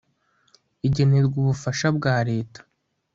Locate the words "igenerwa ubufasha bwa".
0.87-2.15